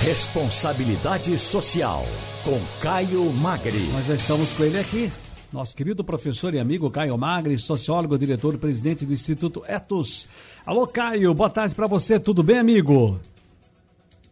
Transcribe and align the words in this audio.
Responsabilidade 0.00 1.36
Social, 1.36 2.04
com 2.44 2.60
Caio 2.80 3.32
Magri. 3.32 3.82
Nós 3.92 4.06
já 4.06 4.14
estamos 4.14 4.52
com 4.52 4.62
ele 4.62 4.78
aqui, 4.78 5.10
nosso 5.52 5.76
querido 5.76 6.04
professor 6.04 6.54
e 6.54 6.58
amigo 6.58 6.88
Caio 6.88 7.18
Magri, 7.18 7.58
sociólogo, 7.58 8.16
diretor 8.16 8.54
e 8.54 8.58
presidente 8.58 9.04
do 9.04 9.12
Instituto 9.12 9.62
Etos. 9.66 10.26
Alô, 10.64 10.86
Caio, 10.86 11.34
boa 11.34 11.50
tarde 11.50 11.74
para 11.74 11.88
você, 11.88 12.18
tudo 12.18 12.44
bem, 12.44 12.58
amigo? 12.58 13.18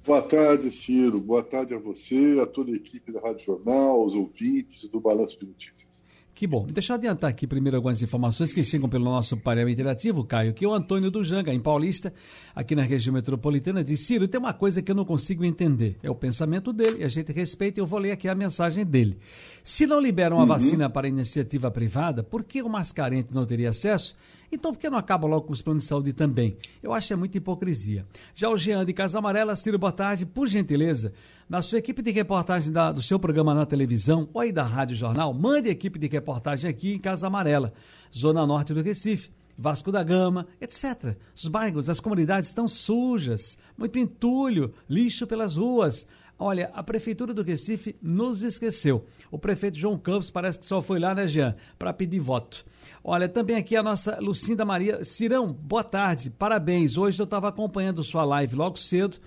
Boa 0.07 0.23
tarde, 0.23 0.71
Ciro. 0.71 1.21
Boa 1.21 1.42
tarde 1.42 1.74
a 1.74 1.78
você, 1.78 2.38
a 2.40 2.46
toda 2.46 2.71
a 2.71 2.76
equipe 2.76 3.12
da 3.12 3.21
Rádio 3.21 3.46
Jornal, 3.46 4.01
aos 4.01 4.14
ouvintes 4.14 4.87
do 4.87 5.01
Balanço 5.01 5.40
de 5.40 5.46
Notícias. 5.46 5.96
Que 6.37 6.47
bom. 6.47 6.67
Deixa 6.71 6.93
eu 6.93 6.97
adiantar 6.99 7.31
aqui 7.31 7.47
primeiro 7.47 7.79
algumas 7.79 8.03
informações 8.03 8.53
que 8.53 8.63
chegam 8.63 8.91
pelo 8.91 9.07
nosso 9.07 9.39
painel 9.39 9.71
interativo, 9.71 10.23
Caio, 10.23 10.53
que 10.53 10.67
o 10.67 10.75
Antônio 10.75 11.11
do 11.11 11.25
Janga, 11.25 11.51
em 11.51 11.59
Paulista, 11.59 12.13
aqui 12.55 12.77
na 12.77 12.83
região 12.83 13.15
metropolitana, 13.15 13.83
diz, 13.83 14.01
Ciro, 14.01 14.29
tem 14.29 14.39
uma 14.39 14.53
coisa 14.53 14.83
que 14.83 14.91
eu 14.93 14.95
não 14.95 15.07
consigo 15.07 15.47
entender. 15.47 15.97
É 16.03 16.11
o 16.11 16.15
pensamento 16.15 16.75
dele, 16.75 17.03
a 17.03 17.09
gente 17.09 17.33
respeita 17.33 17.80
e 17.80 17.83
eu 17.83 17.87
vou 17.87 17.99
ler 17.99 18.11
aqui 18.11 18.29
a 18.29 18.35
mensagem 18.35 18.85
dele. 18.85 19.17
Se 19.65 19.87
não 19.87 19.99
liberam 19.99 20.37
a 20.37 20.43
uhum. 20.43 20.47
vacina 20.47 20.91
para 20.91 21.09
iniciativa 21.09 21.71
privada, 21.71 22.23
por 22.23 22.45
que 22.45 22.61
o 22.61 22.69
mais 22.69 22.93
carente 22.93 23.30
não 23.33 23.47
teria 23.47 23.71
acesso? 23.71 24.15
Então, 24.51 24.73
por 24.73 24.79
que 24.79 24.89
não 24.89 24.99
acaba 24.99 25.27
logo 25.27 25.47
com 25.47 25.53
os 25.53 25.63
planos 25.63 25.83
de 25.83 25.89
saúde 25.89 26.13
também? 26.13 26.57
Eu 26.83 26.93
acho 26.93 27.09
que 27.09 27.13
é 27.13 27.17
muita 27.17 27.39
hipocrisia. 27.39 28.07
Já 28.35 28.49
o 28.49 28.57
Jean 28.57 28.85
de 28.85 28.93
Casa 28.93 29.19
Amarela, 29.19 29.57
Ciro, 29.57 29.79
boa 29.79 29.93
tarde. 29.93 30.25
Por 30.25 30.47
gentileza, 30.47 31.13
na 31.49 31.63
sua 31.63 31.79
equipe 31.79 32.03
de 32.03 32.11
reportagem 32.11 32.73
da, 32.73 32.93
do 32.93 33.03
seu 33.03 33.19
programa 33.19 33.55
na 33.55 33.67
televisão 33.67 34.29
ou 34.33 34.41
aí 34.41 34.53
da 34.53 34.63
Rádio 34.63 34.97
Jornal, 34.97 35.33
mande 35.35 35.69
a 35.69 35.73
equipe 35.73 35.99
de 35.99 36.07
reportagem 36.07 36.71
aqui 36.71 36.95
em 36.95 36.99
Casa 36.99 37.27
Amarela, 37.27 37.73
Zona 38.15 38.47
Norte 38.47 38.73
do 38.73 38.83
Recife. 38.83 39.31
Vasco 39.59 39.91
da 39.91 40.03
Gama, 40.03 40.47
etc. 40.61 41.17
Os 41.35 41.49
bairros, 41.49 41.89
as 41.89 41.99
comunidades 41.99 42.51
estão 42.51 42.69
sujas, 42.69 43.57
muito 43.77 43.99
entulho, 43.99 44.75
lixo 44.89 45.27
pelas 45.27 45.57
ruas. 45.57 46.07
Olha, 46.39 46.71
a 46.75 46.83
Prefeitura 46.83 47.33
do 47.33 47.43
Recife 47.43 47.97
nos 48.03 48.43
esqueceu. 48.43 49.07
O 49.30 49.38
prefeito 49.38 49.79
João 49.79 49.99
Campos 49.99 50.30
parece 50.30 50.59
que 50.59 50.66
só 50.66 50.83
foi 50.83 50.99
lá, 50.99 51.15
né, 51.15 51.27
Jean, 51.27 51.57
para 51.79 51.93
pedir 51.93 52.21
voto. 52.21 52.65
Olha, 53.02 53.29
também 53.29 53.57
aqui 53.57 53.74
a 53.74 53.83
nossa 53.83 54.19
Lucinda 54.21 54.65
Maria. 54.65 55.02
Cirão, 55.02 55.51
boa 55.51 55.83
tarde, 55.83 56.29
parabéns. 56.29 56.99
Hoje 56.99 57.21
eu 57.21 57.25
estava 57.25 57.49
acompanhando 57.49 58.05
sua 58.05 58.25
live 58.25 58.55
logo 58.55 58.77
cedo. 58.79 59.19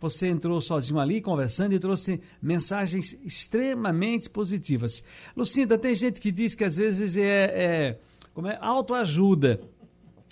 Você 0.00 0.26
entrou 0.26 0.60
sozinho 0.60 0.98
ali 0.98 1.20
conversando 1.20 1.72
e 1.72 1.78
trouxe 1.78 2.20
mensagens 2.42 3.18
extremamente 3.24 4.28
positivas. 4.28 5.04
Lucinda, 5.36 5.78
tem 5.78 5.94
gente 5.94 6.20
que 6.20 6.32
diz 6.32 6.54
que 6.54 6.64
às 6.64 6.76
vezes 6.76 7.16
é, 7.16 7.44
é 7.54 7.98
como 8.34 8.48
é 8.48 8.58
autoajuda 8.60 9.60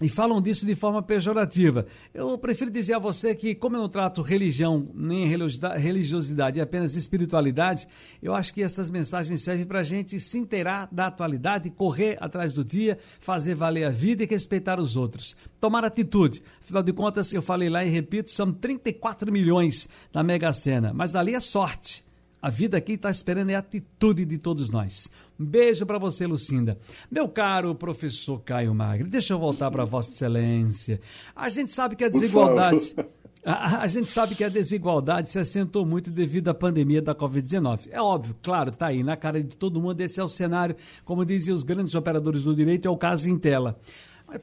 e 0.03 0.09
falam 0.09 0.41
disso 0.41 0.67
de 0.67 0.75
forma 0.75 1.01
pejorativa. 1.03 1.87
Eu 2.13 2.37
prefiro 2.37 2.71
dizer 2.71 2.95
a 2.95 2.99
você 2.99 3.35
que, 3.35 3.55
como 3.55 3.77
eu 3.77 3.81
não 3.81 3.89
trato 3.89 4.23
religião 4.23 4.89
nem 4.93 5.27
religiosidade, 5.27 6.61
apenas 6.61 6.97
espiritualidade, 6.97 7.87
eu 8.21 8.35
acho 8.35 8.53
que 8.53 8.63
essas 8.63 8.91
mensagens 8.91 9.43
servem 9.43 9.65
para 9.65 9.81
a 9.81 9.85
gente 9.85 10.19
se 10.19 10.37
inteirar 10.37 10.89
da 10.91 11.07
atualidade, 11.07 11.71
correr 11.71 12.17
atrás 12.21 12.55
do 12.55 12.65
dia, 12.65 12.99
fazer 13.21 13.55
valer 13.55 13.85
a 13.85 13.91
vida 13.91 14.25
e 14.25 14.27
respeitar 14.27 14.81
os 14.81 14.97
outros. 14.97 15.37
Tomar 15.61 15.85
atitude. 15.85 16.43
Afinal 16.61 16.83
de 16.83 16.93
contas, 16.93 17.33
eu 17.33 17.41
falei 17.41 17.69
lá 17.69 17.85
e 17.85 17.89
repito, 17.89 18.31
são 18.33 18.53
34 18.53 19.31
milhões 19.31 19.89
na 20.13 20.23
Mega 20.23 20.53
Sena, 20.53 20.93
mas 20.93 21.15
ali 21.15 21.35
é 21.35 21.41
sorte. 21.41 22.05
A 22.45 22.51
vida 22.51 22.77
aqui 22.77 22.93
está 22.93 23.09
esperando 23.09 23.49
é 23.49 23.55
a 23.55 23.61
atitude 23.61 24.27
de 24.27 24.37
todos 24.37 24.69
nós. 24.69 25.09
Um 25.41 25.47
beijo 25.47 25.87
para 25.87 25.97
você, 25.97 26.27
Lucinda. 26.27 26.77
Meu 27.11 27.27
caro 27.27 27.75
professor 27.75 28.39
Caio 28.43 28.75
Magri, 28.75 29.09
deixa 29.09 29.33
eu 29.33 29.39
voltar 29.39 29.71
para 29.71 29.87
Vossa 29.87 30.11
Excelência. 30.11 31.01
A 31.35 31.49
gente 31.49 31.73
sabe 31.73 31.97
que 31.97 32.05
a 32.05 32.09
desigualdade. 32.11 32.95
A, 33.47 33.83
a, 33.83 33.87
gente 33.87 34.11
sabe 34.11 34.35
que 34.35 34.43
a 34.43 34.49
desigualdade 34.49 35.29
se 35.29 35.39
acentuou 35.39 35.85
muito 35.85 36.11
devido 36.11 36.49
à 36.49 36.55
pandemia 36.55 37.03
da 37.03 37.15
Covid-19. 37.15 37.89
É 37.91 38.01
óbvio, 38.01 38.35
claro, 38.43 38.71
está 38.71 38.87
aí 38.87 39.03
na 39.03 39.19
cara 39.19 39.43
de 39.43 39.55
todo 39.55 39.83
mundo. 39.83 40.01
Esse 40.01 40.19
é 40.19 40.25
o 40.25 40.29
cenário, 40.29 40.75
como 41.05 41.27
diziam 41.27 41.55
os 41.55 41.63
grandes 41.63 41.95
operadores 41.95 42.45
do 42.45 42.55
direito, 42.55 42.89
é 42.89 42.91
o 42.91 42.97
caso 42.97 43.29
em 43.29 43.39
tela. 43.39 43.79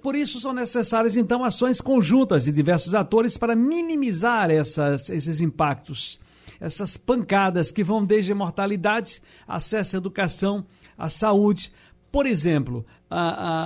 Por 0.04 0.16
isso 0.16 0.40
são 0.40 0.54
necessárias, 0.54 1.18
então, 1.18 1.44
ações 1.44 1.82
conjuntas 1.82 2.44
de 2.44 2.52
diversos 2.52 2.94
atores 2.94 3.38
para 3.38 3.56
minimizar 3.56 4.52
essas, 4.52 5.10
esses 5.10 5.42
impactos 5.42 6.20
essas 6.62 6.96
pancadas 6.96 7.72
que 7.72 7.84
vão 7.84 8.06
desde 8.06 8.32
a 8.32 8.36
mortalidade, 8.36 9.22
acesso 9.48 9.96
à 9.96 9.98
educação, 9.98 10.66
à 10.98 11.10
saúde. 11.10 11.74
Por 12.12 12.26
exemplo, 12.26 12.86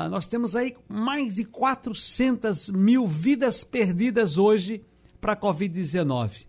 nós 0.10 0.26
temos 0.26 0.56
aí 0.56 0.76
mais 0.88 1.36
de 1.36 1.44
400 1.44 2.70
mil 2.70 3.06
vidas 3.06 3.64
perdidas 3.64 4.38
hoje 4.38 4.82
para 5.20 5.34
a 5.34 5.38
Covid-19. 5.38 6.48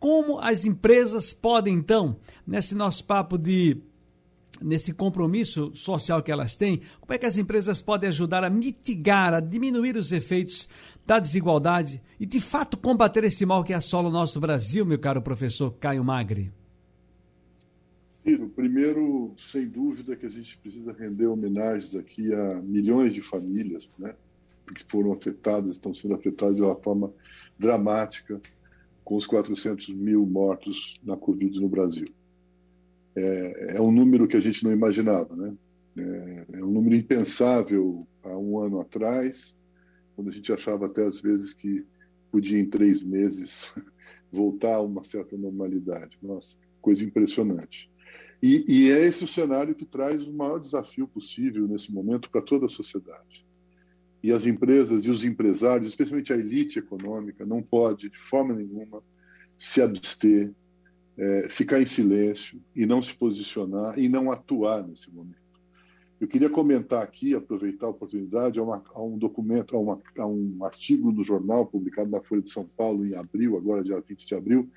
Como 0.00 0.38
as 0.40 0.64
empresas 0.64 1.32
podem, 1.32 1.74
então, 1.74 2.16
nesse 2.46 2.74
nosso 2.74 3.04
papo 3.04 3.38
de 3.38 3.76
nesse 4.60 4.92
compromisso 4.92 5.70
social 5.74 6.22
que 6.22 6.32
elas 6.32 6.56
têm, 6.56 6.80
como 7.00 7.12
é 7.12 7.18
que 7.18 7.26
as 7.26 7.36
empresas 7.36 7.80
podem 7.80 8.08
ajudar 8.08 8.44
a 8.44 8.50
mitigar, 8.50 9.34
a 9.34 9.40
diminuir 9.40 9.96
os 9.96 10.12
efeitos 10.12 10.68
da 11.06 11.18
desigualdade 11.18 12.02
e, 12.18 12.26
de 12.26 12.40
fato, 12.40 12.76
combater 12.76 13.24
esse 13.24 13.46
mal 13.46 13.64
que 13.64 13.72
assola 13.72 14.08
o 14.08 14.12
nosso 14.12 14.40
Brasil, 14.40 14.84
meu 14.84 14.98
caro 14.98 15.22
professor 15.22 15.72
Caio 15.72 16.04
Magri? 16.04 16.52
Ciro, 18.22 18.48
primeiro, 18.50 19.32
sem 19.38 19.66
dúvida 19.66 20.14
que 20.14 20.26
a 20.26 20.28
gente 20.28 20.58
precisa 20.58 20.92
render 20.92 21.26
homenagens 21.26 21.94
aqui 21.94 22.32
a 22.34 22.60
milhões 22.60 23.14
de 23.14 23.22
famílias, 23.22 23.88
né, 23.98 24.14
que 24.74 24.84
foram 24.84 25.12
afetadas, 25.12 25.72
estão 25.72 25.94
sendo 25.94 26.14
afetadas 26.14 26.56
de 26.56 26.62
uma 26.62 26.76
forma 26.76 27.10
dramática 27.58 28.38
com 29.02 29.16
os 29.16 29.26
400 29.26 29.88
mil 29.94 30.26
mortos 30.26 31.00
na 31.02 31.16
Covid 31.16 31.58
no 31.58 31.70
Brasil. 31.70 32.08
É, 33.18 33.76
é 33.76 33.80
um 33.80 33.90
número 33.90 34.28
que 34.28 34.36
a 34.36 34.40
gente 34.40 34.62
não 34.62 34.72
imaginava, 34.72 35.34
né? 35.34 35.54
É, 35.96 36.58
é 36.58 36.64
um 36.64 36.70
número 36.70 36.94
impensável 36.94 38.06
há 38.22 38.36
um 38.36 38.60
ano 38.60 38.80
atrás, 38.80 39.56
quando 40.14 40.28
a 40.28 40.32
gente 40.32 40.52
achava 40.52 40.86
até 40.86 41.04
às 41.04 41.20
vezes 41.20 41.52
que 41.52 41.84
podia 42.30 42.58
em 42.58 42.68
três 42.68 43.02
meses 43.02 43.74
voltar 44.30 44.76
a 44.76 44.82
uma 44.82 45.02
certa 45.02 45.36
normalidade. 45.36 46.16
Nossa, 46.22 46.56
coisa 46.80 47.04
impressionante. 47.04 47.90
E, 48.40 48.64
e, 48.68 48.90
é 48.92 49.04
esse 49.04 49.24
o 49.24 49.28
cenário 49.28 49.74
que 49.74 49.84
traz 49.84 50.26
o 50.26 50.32
maior 50.32 50.60
desafio 50.60 51.08
possível 51.08 51.66
nesse 51.66 51.92
momento 51.92 52.30
para 52.30 52.40
toda 52.40 52.66
a 52.66 52.68
sociedade. 52.68 53.44
E 54.22 54.30
as 54.30 54.46
empresas 54.46 55.04
e 55.04 55.10
os 55.10 55.24
empresários, 55.24 55.88
especialmente 55.88 56.32
a 56.32 56.36
elite 56.36 56.78
econômica, 56.78 57.44
não 57.44 57.60
pode, 57.60 58.08
de 58.08 58.18
forma 58.18 58.54
nenhuma, 58.54 59.02
se 59.56 59.82
abster, 59.82 60.52
é, 61.18 61.48
ficar 61.48 61.82
em 61.82 61.86
silêncio 61.86 62.60
e 62.74 62.86
não 62.86 63.02
se 63.02 63.12
posicionar 63.12 63.98
e 63.98 64.08
não 64.08 64.30
atuar 64.30 64.86
nesse 64.86 65.10
momento. 65.10 65.48
Eu 66.20 66.26
queria 66.26 66.48
comentar 66.48 67.02
aqui, 67.02 67.34
aproveitar 67.34 67.86
a 67.86 67.90
oportunidade, 67.90 68.58
a, 68.58 68.62
uma, 68.62 68.82
a 68.92 69.02
um 69.02 69.18
documento, 69.18 69.76
a, 69.76 69.80
uma, 69.80 70.00
a, 70.16 70.26
um 70.26 70.64
artigo 70.64 71.12
no 71.12 71.22
jornal 71.22 71.66
publicado 71.66 72.10
na 72.10 72.20
Folha 72.20 72.42
de 72.42 72.50
São 72.50 72.64
Paulo 72.76 73.04
em 73.04 73.14
abril, 73.14 73.56
agora 73.56 73.84
dia 73.84 74.00
20 74.00 74.26
de 74.26 74.34
abril, 74.34 74.68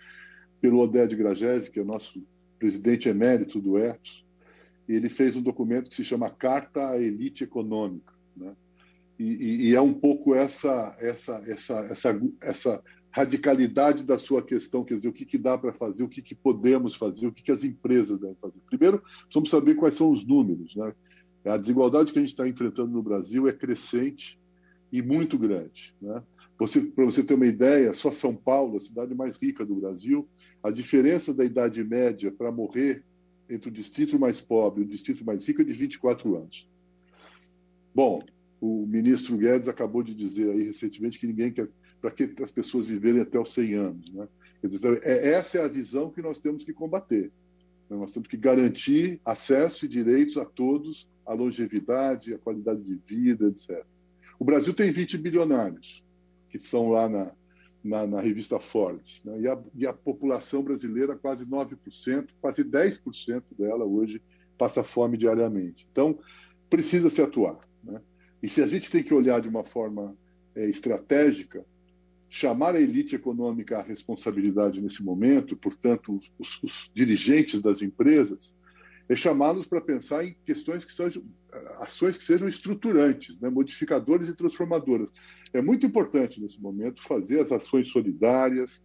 pelo 0.60 0.80
Oded 0.80 1.16
Grajeve, 1.16 1.72
que 1.72 1.80
é 1.80 1.84
nosso 1.84 2.22
presidente 2.60 3.10
emérito 3.10 3.60
do 3.60 3.78
ETOS. 3.78 4.26
Ele 4.88 5.10
fez 5.10 5.36
um 5.36 5.42
documento 5.42 5.90
que 5.90 5.96
se 5.96 6.04
chama 6.04 6.30
Carta 6.30 6.90
à 6.90 7.02
Elite 7.02 7.44
Econômica. 7.44 8.14
Né? 8.36 8.54
E, 9.18 9.24
e, 9.24 9.70
e, 9.70 9.76
é 9.76 9.82
um 9.82 9.94
pouco 9.94 10.36
essa, 10.36 10.96
essa, 11.00 11.44
essa, 11.48 11.80
essa, 11.90 12.22
essa 12.42 12.84
radicalidade 13.12 14.04
da 14.04 14.18
sua 14.18 14.42
questão, 14.42 14.84
quer 14.84 14.96
dizer, 14.96 15.10
o 15.10 15.14
que, 15.14 15.26
que 15.26 15.38
dá 15.38 15.58
para 15.58 15.74
fazer, 15.74 16.04
o 16.04 16.10
que, 16.10 16.22
que 16.22 16.34
podemos 16.34 16.96
fazer, 16.96 17.28
o 17.28 17.32
que, 17.32 17.44
que 17.44 17.52
as 17.52 17.64
empresas 17.64 18.18
devem 18.20 18.38
fazer. 18.42 18.60
Primeiro, 18.66 19.00
precisamos 19.00 19.50
saber 19.50 19.76
quais 19.76 19.96
são 19.96 20.10
os 20.10 20.26
números. 20.26 20.76
Né? 20.76 20.94
A 21.46 21.58
desigualdade 21.58 22.14
que 22.14 22.20
a 22.20 22.22
gente 22.22 22.32
está 22.32 22.48
enfrentando 22.48 22.92
no 22.92 23.04
Brasil 23.04 23.48
é 23.48 23.54
crescente 23.54 24.40
e 24.92 25.02
muito 25.02 25.38
grande. 25.38 25.94
Né? 26.02 26.24
Para 26.58 27.06
você 27.06 27.24
ter 27.24 27.34
uma 27.34 27.48
ideia, 27.48 27.94
só 27.94 28.12
São 28.12 28.36
Paulo, 28.36 28.78
a 28.78 28.80
cidade 28.80 29.14
mais 29.14 29.36
rica 29.38 29.66
do 29.66 29.76
Brasil, 29.76 30.28
a 30.64 30.72
diferença 30.72 31.34
da 31.34 31.44
idade 31.44 31.84
média 31.84 32.32
para 32.32 32.52
morrer 32.52 33.04
entre 33.50 33.70
o 33.70 33.74
distrito 33.74 34.18
mais 34.18 34.40
pobre 34.40 34.82
e 34.82 34.86
o 34.86 34.88
distrito 34.88 35.26
mais 35.26 35.46
rico 35.46 35.62
é 35.62 35.66
de 35.66 35.74
24 35.74 36.38
anos. 36.38 36.70
Bom, 37.94 38.24
o 38.62 38.86
ministro 38.86 39.36
Guedes 39.36 39.68
acabou 39.68 40.04
de 40.04 40.14
dizer 40.14 40.52
aí 40.52 40.64
recentemente 40.64 41.20
que 41.20 41.26
ninguém 41.26 41.52
quer 41.52 41.68
para 42.00 42.12
que 42.12 42.32
as 42.42 42.52
pessoas 42.52 42.88
viverem 42.88 43.22
até 43.22 43.40
os 43.40 43.54
100 43.54 43.74
anos, 43.74 44.14
né? 44.14 44.28
Dizer, 44.64 44.78
então, 44.78 44.94
é, 45.04 45.32
essa 45.34 45.58
é 45.58 45.64
a 45.64 45.68
visão 45.68 46.12
que 46.12 46.22
nós 46.22 46.40
temos 46.40 46.64
que 46.64 46.72
combater. 46.72 47.32
Nós 47.90 48.12
temos 48.12 48.30
que 48.30 48.38
garantir 48.38 49.20
acesso 49.26 49.86
e 49.86 49.90
direitos 49.90 50.38
a 50.38 50.46
todos 50.46 51.10
a 51.26 51.34
longevidade, 51.34 52.34
a 52.34 52.38
qualidade 52.38 52.82
de 52.82 53.00
vida, 53.06 53.48
etc. 53.48 53.84
O 54.40 54.46
Brasil 54.46 54.74
tem 54.74 54.92
20 54.92 55.18
bilionários 55.18 56.04
que 56.50 56.58
estão 56.58 56.90
lá 56.90 57.10
na, 57.10 57.32
na, 57.84 58.08
na 58.08 58.22
revista 58.22 58.60
Forbes, 58.60 59.22
né? 59.24 59.42
e, 59.42 59.48
a, 59.48 59.62
e, 59.76 59.88
a, 59.88 59.94
população 59.94 60.64
brasileira, 60.64 61.16
quase 61.16 61.46
9%, 61.46 62.30
quase 62.40 62.64
10% 62.64 63.44
dela 63.58 63.86
hoje 63.86 64.22
passa 64.58 64.84
fome 64.84 65.18
diariamente. 65.18 65.88
Então, 65.92 66.20
precisa 66.70 67.10
se 67.10 67.22
atuar. 67.22 67.60
Né? 67.84 68.02
E 68.42 68.48
se 68.48 68.62
a 68.62 68.68
gente 68.68 68.90
tem 68.90 69.04
que 69.04 69.14
olhar 69.14 69.40
de 69.42 69.50
uma 69.50 69.64
forma 69.64 70.16
é, 70.56 70.70
estratégica, 70.70 71.66
chamar 72.30 72.76
a 72.76 72.82
elite 72.82 73.16
econômica 73.16 73.80
à 73.80 73.84
responsabilidade 73.84 74.82
nesse 74.82 75.04
momento, 75.04 75.56
portanto, 75.58 76.20
os, 76.40 76.64
os 76.64 76.92
dirigentes 76.94 77.62
das 77.62 77.82
empresas, 77.82 78.56
é 79.10 79.16
chamá-los 79.16 79.68
para 79.68 79.82
pensar 79.82 80.24
em 80.24 80.36
questões 80.46 80.86
que 80.86 80.94
sejam 80.94 81.24
ações 81.80 82.18
que 82.18 82.24
sejam 82.24 82.48
estruturantes, 82.48 83.38
né, 83.42 83.50
modificadoras 83.50 84.30
e 84.30 84.36
transformadoras. 84.36 85.10
É 85.52 85.62
muito 85.62 85.86
importante 85.86 86.42
nesse 86.42 86.62
momento 86.62 87.02
fazer 87.02 87.42
as 87.42 87.52
ações 87.52 87.90
solidárias, 87.90 88.82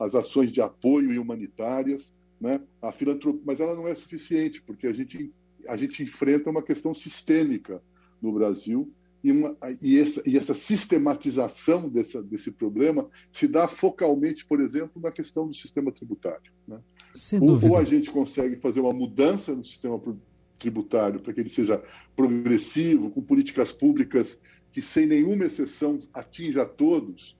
as 0.00 0.16
ações 0.16 0.50
de 0.50 0.60
apoio 0.60 1.12
e 1.12 1.18
humanitárias, 1.20 2.12
né, 2.40 2.60
a 2.82 2.90
filantropia, 2.90 3.42
mas 3.44 3.60
ela 3.60 3.76
não 3.76 3.86
é 3.86 3.94
suficiente 3.94 4.60
porque 4.60 4.88
a 4.88 4.92
gente 4.92 5.32
a 5.66 5.78
gente 5.78 6.02
enfrenta 6.02 6.50
uma 6.50 6.62
questão 6.62 6.92
sistêmica 6.92 7.80
no 8.24 8.32
Brasil 8.32 8.90
e, 9.22 9.32
uma, 9.32 9.56
e, 9.80 9.98
essa, 9.98 10.22
e 10.26 10.36
essa, 10.36 10.52
sistematização 10.52 11.88
desse, 11.88 12.22
desse 12.24 12.50
problema 12.50 13.08
se 13.32 13.48
dá 13.48 13.66
focalmente, 13.68 14.44
por 14.44 14.60
exemplo, 14.60 15.00
na 15.00 15.10
questão 15.10 15.46
do 15.46 15.54
sistema 15.54 15.90
tributário. 15.90 16.52
Né? 16.68 16.78
Ou, 17.40 17.70
ou, 17.70 17.76
a 17.76 17.84
gente 17.84 18.10
consegue 18.10 18.56
fazer 18.56 18.80
uma 18.80 18.92
mudança 18.92 19.54
no 19.54 19.64
sistema 19.64 20.00
tributário 20.58 21.20
para 21.20 21.32
que 21.32 21.40
ele 21.40 21.48
seja 21.48 21.82
progressivo, 22.14 23.10
com 23.10 23.22
políticas 23.22 23.72
públicas 23.72 24.38
que, 24.70 24.82
sem 24.82 25.06
nenhuma 25.06 25.44
exceção, 25.44 25.98
atinja 26.12 26.62
a 26.62 26.66
todos 26.66 27.36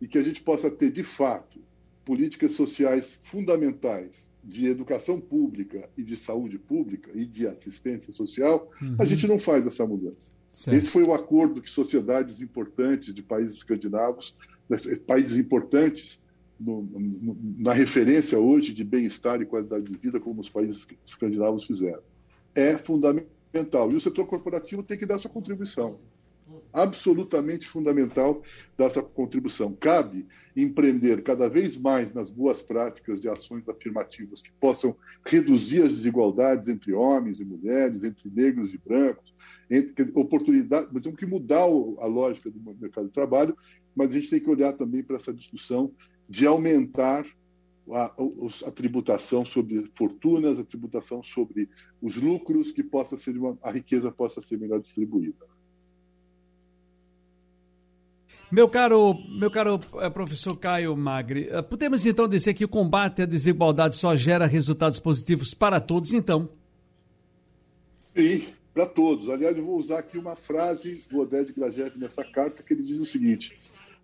e 0.00 0.08
que 0.08 0.16
a 0.16 0.22
gente 0.22 0.40
possa 0.40 0.70
ter, 0.70 0.90
de 0.90 1.02
fato, 1.02 1.60
políticas 2.04 2.52
sociais 2.52 3.18
fundamentais 3.22 4.26
de 4.46 4.66
educação 4.66 5.20
pública 5.20 5.90
e 5.96 6.04
de 6.04 6.16
saúde 6.16 6.58
pública 6.58 7.10
e 7.14 7.26
de 7.26 7.48
assistência 7.48 8.12
social, 8.12 8.70
uhum. 8.80 8.96
a 8.98 9.04
gente 9.04 9.26
não 9.26 9.38
faz 9.38 9.66
essa 9.66 9.84
mudança. 9.84 10.30
Certo. 10.52 10.76
Esse 10.76 10.88
foi 10.88 11.02
o 11.02 11.12
acordo 11.12 11.60
que 11.60 11.68
sociedades 11.68 12.40
importantes 12.40 13.12
de 13.12 13.22
países 13.22 13.56
escandinavos, 13.56 14.36
né, 14.68 14.78
países 15.06 15.36
importantes 15.36 16.20
no, 16.58 16.82
no, 16.82 17.36
na 17.58 17.72
referência 17.72 18.38
hoje 18.38 18.72
de 18.72 18.84
bem-estar 18.84 19.42
e 19.42 19.46
qualidade 19.46 19.84
de 19.84 19.98
vida, 19.98 20.20
como 20.20 20.40
os 20.40 20.48
países 20.48 20.86
escandinavos 21.04 21.64
fizeram. 21.64 22.02
É 22.54 22.78
fundamental. 22.78 23.90
E 23.90 23.96
o 23.96 24.00
setor 24.00 24.26
corporativo 24.26 24.82
tem 24.82 24.96
que 24.96 25.04
dar 25.04 25.18
sua 25.18 25.30
contribuição 25.30 25.98
absolutamente 26.76 27.66
fundamental 27.66 28.42
dessa 28.76 29.02
contribuição. 29.02 29.74
Cabe 29.80 30.26
empreender 30.54 31.22
cada 31.22 31.48
vez 31.48 31.74
mais 31.74 32.12
nas 32.12 32.30
boas 32.30 32.60
práticas 32.60 33.18
de 33.18 33.30
ações 33.30 33.66
afirmativas 33.66 34.42
que 34.42 34.52
possam 34.60 34.94
reduzir 35.24 35.82
as 35.82 35.88
desigualdades 35.88 36.68
entre 36.68 36.92
homens 36.92 37.40
e 37.40 37.46
mulheres, 37.46 38.04
entre 38.04 38.28
negros 38.28 38.74
e 38.74 38.78
brancos, 38.78 39.34
entre 39.70 40.12
oportunidades, 40.14 40.90
mas 40.92 41.02
temos 41.02 41.18
que 41.18 41.24
mudar 41.24 41.62
a 41.62 42.06
lógica 42.06 42.50
do 42.50 42.60
mercado 42.78 43.06
de 43.06 43.14
trabalho, 43.14 43.56
mas 43.94 44.08
a 44.08 44.12
gente 44.12 44.28
tem 44.28 44.40
que 44.40 44.50
olhar 44.50 44.74
também 44.74 45.02
para 45.02 45.16
essa 45.16 45.32
discussão 45.32 45.90
de 46.28 46.46
aumentar 46.46 47.24
a, 47.90 48.14
a, 48.66 48.70
tributação 48.70 49.46
sobre 49.46 49.88
fortunas, 49.94 50.58
a 50.58 50.64
tributação 50.64 51.22
sobre 51.22 51.70
os 52.02 52.16
lucros, 52.16 52.70
que 52.70 52.82
possa 52.82 53.16
ser 53.16 53.38
uma, 53.38 53.56
a 53.62 53.70
riqueza 53.70 54.12
possa 54.12 54.42
ser 54.42 54.58
melhor 54.58 54.80
distribuída. 54.80 55.55
Meu 58.50 58.68
caro, 58.68 59.16
meu 59.28 59.50
caro 59.50 59.80
eh, 60.00 60.08
professor 60.08 60.56
Caio 60.56 60.96
Magri, 60.96 61.48
eh, 61.50 61.62
podemos 61.62 62.06
então 62.06 62.28
dizer 62.28 62.54
que 62.54 62.64
o 62.64 62.68
combate 62.68 63.22
à 63.22 63.26
desigualdade 63.26 63.96
só 63.96 64.14
gera 64.14 64.46
resultados 64.46 65.00
positivos 65.00 65.52
para 65.52 65.80
todos, 65.80 66.12
então? 66.12 66.48
Sim, 68.14 68.46
para 68.72 68.86
todos. 68.86 69.28
Aliás, 69.28 69.58
eu 69.58 69.64
vou 69.64 69.76
usar 69.76 69.98
aqui 69.98 70.16
uma 70.16 70.36
frase 70.36 71.08
do 71.08 71.22
Oded 71.22 71.52
Grajev 71.52 71.98
nessa 71.98 72.22
carta, 72.22 72.62
que 72.62 72.72
ele 72.72 72.84
diz 72.84 73.00
o 73.00 73.04
seguinte: 73.04 73.52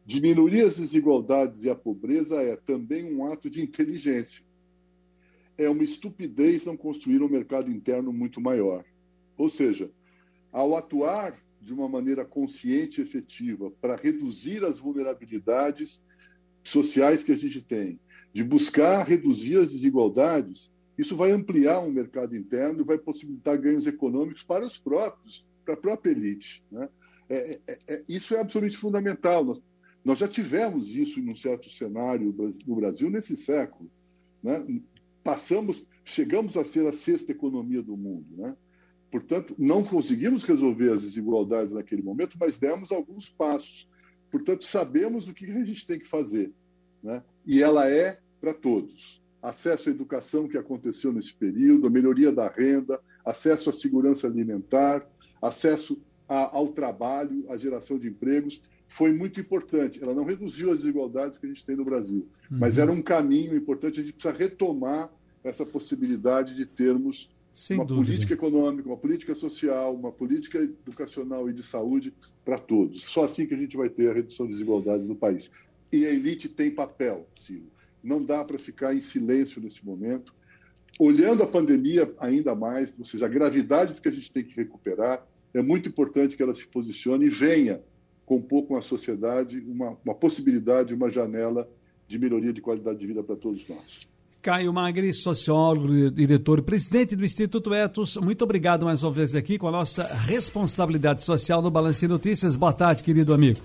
diminuir 0.04 0.62
as 0.62 0.76
desigualdades 0.76 1.62
e 1.62 1.70
a 1.70 1.76
pobreza 1.76 2.42
é 2.42 2.56
também 2.56 3.14
um 3.14 3.24
ato 3.32 3.48
de 3.48 3.62
inteligência. 3.62 4.44
É 5.56 5.70
uma 5.70 5.84
estupidez 5.84 6.64
não 6.64 6.76
construir 6.76 7.22
um 7.22 7.28
mercado 7.28 7.70
interno 7.70 8.12
muito 8.12 8.40
maior. 8.40 8.84
Ou 9.38 9.48
seja, 9.48 9.88
ao 10.50 10.76
atuar 10.76 11.32
de 11.62 11.72
uma 11.72 11.88
maneira 11.88 12.24
consciente 12.24 13.00
e 13.00 13.04
efetiva 13.04 13.70
para 13.80 13.96
reduzir 13.96 14.64
as 14.64 14.78
vulnerabilidades 14.78 16.02
sociais 16.64 17.22
que 17.22 17.32
a 17.32 17.36
gente 17.36 17.62
tem, 17.62 18.00
de 18.32 18.42
buscar 18.42 19.06
reduzir 19.06 19.58
as 19.58 19.72
desigualdades, 19.72 20.70
isso 20.98 21.16
vai 21.16 21.30
ampliar 21.30 21.80
um 21.80 21.90
mercado 21.90 22.36
interno 22.36 22.80
e 22.80 22.84
vai 22.84 22.98
possibilitar 22.98 23.58
ganhos 23.58 23.86
econômicos 23.86 24.42
para 24.42 24.64
os 24.64 24.76
próprios, 24.78 25.46
para 25.64 25.74
a 25.74 25.76
própria 25.76 26.10
elite. 26.10 26.64
Né? 26.70 26.88
É, 27.28 27.60
é, 27.66 27.78
é, 27.88 28.04
isso 28.08 28.34
é 28.34 28.40
absolutamente 28.40 28.76
fundamental. 28.76 29.44
Nós, 29.44 29.62
nós, 30.04 30.18
já 30.18 30.28
tivemos 30.28 30.94
isso 30.94 31.20
em 31.20 31.30
um 31.30 31.36
certo 31.36 31.70
cenário 31.70 32.34
no 32.66 32.76
Brasil 32.76 33.08
nesse 33.08 33.36
século. 33.36 33.90
Né? 34.42 34.82
Passamos, 35.22 35.84
chegamos 36.04 36.56
a 36.56 36.64
ser 36.64 36.86
a 36.86 36.92
sexta 36.92 37.32
economia 37.32 37.82
do 37.82 37.96
mundo. 37.96 38.26
Né? 38.36 38.56
Portanto, 39.12 39.54
não 39.58 39.84
conseguimos 39.84 40.42
resolver 40.42 40.90
as 40.90 41.02
desigualdades 41.02 41.74
naquele 41.74 42.02
momento, 42.02 42.38
mas 42.40 42.58
demos 42.58 42.90
alguns 42.90 43.28
passos. 43.28 43.86
Portanto, 44.30 44.64
sabemos 44.64 45.28
o 45.28 45.34
que 45.34 45.44
a 45.44 45.64
gente 45.64 45.86
tem 45.86 45.98
que 45.98 46.08
fazer. 46.08 46.50
Né? 47.02 47.22
E 47.46 47.62
ela 47.62 47.86
é 47.86 48.18
para 48.40 48.54
todos. 48.54 49.22
Acesso 49.42 49.90
à 49.90 49.92
educação 49.92 50.48
que 50.48 50.56
aconteceu 50.56 51.12
nesse 51.12 51.34
período, 51.34 51.86
a 51.86 51.90
melhoria 51.90 52.32
da 52.32 52.48
renda, 52.48 52.98
acesso 53.22 53.68
à 53.68 53.72
segurança 53.74 54.26
alimentar, 54.26 55.06
acesso 55.42 56.00
a, 56.26 56.56
ao 56.56 56.68
trabalho, 56.68 57.44
à 57.50 57.58
geração 57.58 57.98
de 57.98 58.08
empregos, 58.08 58.62
foi 58.88 59.12
muito 59.12 59.38
importante. 59.38 60.02
Ela 60.02 60.14
não 60.14 60.24
reduziu 60.24 60.70
as 60.70 60.78
desigualdades 60.78 61.38
que 61.38 61.44
a 61.44 61.48
gente 61.50 61.66
tem 61.66 61.76
no 61.76 61.84
Brasil, 61.84 62.26
uhum. 62.50 62.58
mas 62.58 62.78
era 62.78 62.90
um 62.90 63.02
caminho 63.02 63.54
importante. 63.54 64.00
A 64.00 64.02
gente 64.02 64.14
precisa 64.14 64.34
retomar 64.34 65.12
essa 65.44 65.66
possibilidade 65.66 66.54
de 66.54 66.64
termos 66.64 67.30
sem 67.52 67.76
uma 67.76 67.84
dúvida. 67.84 68.06
política 68.06 68.34
econômica, 68.34 68.88
uma 68.88 68.96
política 68.96 69.34
social, 69.34 69.94
uma 69.94 70.10
política 70.10 70.58
educacional 70.58 71.48
e 71.48 71.52
de 71.52 71.62
saúde 71.62 72.14
para 72.44 72.58
todos. 72.58 73.02
Só 73.02 73.24
assim 73.24 73.46
que 73.46 73.54
a 73.54 73.58
gente 73.58 73.76
vai 73.76 73.88
ter 73.88 74.10
a 74.10 74.14
redução 74.14 74.46
de 74.46 74.52
desigualdades 74.52 75.06
no 75.06 75.14
país. 75.14 75.50
E 75.92 76.06
a 76.06 76.10
elite 76.10 76.48
tem 76.48 76.70
papel, 76.70 77.26
Ciro. 77.36 77.66
Não 78.02 78.22
dá 78.22 78.44
para 78.44 78.58
ficar 78.58 78.94
em 78.94 79.00
silêncio 79.00 79.60
nesse 79.60 79.84
momento. 79.84 80.34
Olhando 80.98 81.42
a 81.42 81.46
pandemia 81.46 82.12
ainda 82.18 82.54
mais, 82.54 82.92
ou 82.98 83.04
seja, 83.04 83.26
a 83.26 83.28
gravidade 83.28 83.94
do 83.94 84.00
que 84.00 84.08
a 84.08 84.12
gente 84.12 84.32
tem 84.32 84.44
que 84.44 84.54
recuperar, 84.54 85.26
é 85.54 85.62
muito 85.62 85.88
importante 85.88 86.36
que 86.36 86.42
ela 86.42 86.54
se 86.54 86.66
posicione 86.66 87.26
e 87.26 87.30
venha 87.30 87.82
compor 88.24 88.66
com 88.66 88.76
a 88.76 88.82
sociedade 88.82 89.60
uma, 89.60 89.98
uma 90.04 90.14
possibilidade, 90.14 90.94
uma 90.94 91.10
janela 91.10 91.68
de 92.08 92.18
melhoria 92.18 92.52
de 92.52 92.60
qualidade 92.62 92.98
de 92.98 93.06
vida 93.06 93.22
para 93.22 93.36
todos 93.36 93.66
nós. 93.68 94.00
Caio 94.42 94.72
Magri, 94.72 95.14
sociólogo, 95.14 96.10
diretor 96.10 96.58
e 96.58 96.62
presidente 96.62 97.14
do 97.14 97.24
Instituto 97.24 97.72
Etos, 97.72 98.16
muito 98.16 98.42
obrigado 98.42 98.84
mais 98.84 99.04
uma 99.04 99.12
vez 99.12 99.36
aqui 99.36 99.56
com 99.56 99.68
a 99.68 99.70
nossa 99.70 100.02
responsabilidade 100.02 101.22
social 101.22 101.62
no 101.62 101.70
Balanço 101.70 102.08
Notícias. 102.08 102.56
Boa 102.56 102.72
tarde, 102.72 103.04
querido 103.04 103.32
amigo. 103.32 103.60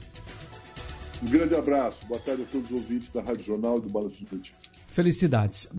Um 1.24 1.32
grande 1.32 1.56
abraço. 1.56 2.06
Boa 2.06 2.20
tarde 2.20 2.44
a 2.44 2.46
todos 2.46 2.70
os 2.70 2.78
ouvintes 2.78 3.10
da 3.10 3.22
Rádio 3.22 3.44
Jornal 3.44 3.80
e 3.80 3.82
do 3.82 3.90
Balanço 3.90 4.18
Notícias. 4.22 4.70
Felicidades. 4.86 5.68